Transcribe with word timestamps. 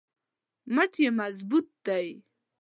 مټ 0.73 0.91
یې 1.03 1.09
مضبوط 1.19 1.67
دی. 1.85 2.07